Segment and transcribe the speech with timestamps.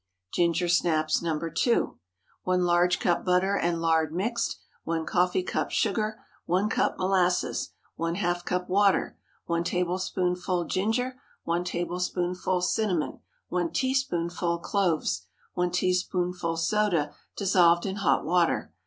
[0.33, 1.37] GINGER SNAPS (No.
[1.39, 1.99] 2.)
[2.41, 4.57] 1 large cup butter and lard mixed.
[4.83, 6.17] 1 coffee cup sugar.
[6.47, 7.69] 1 cup molasses.
[7.99, 9.15] ½ cup water.
[9.45, 11.21] 1 tablespoonful ginger.
[11.43, 13.19] 1 tablespoonful cinnamon.
[13.49, 15.27] 1 teaspoonful cloves.
[15.53, 18.73] 1 teaspoonful soda dissolved in hot water.